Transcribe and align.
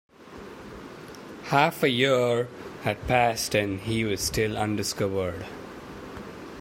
Half 1.49 1.83
a 1.83 1.89
year 1.91 2.47
had 2.81 3.07
passed, 3.07 3.53
and 3.53 3.79
he 3.79 4.03
was 4.03 4.19
still 4.19 4.57
undiscovered. 4.57 5.45